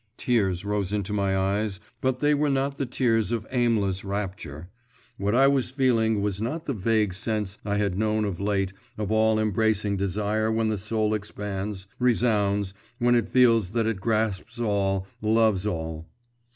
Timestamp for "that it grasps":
13.73-14.59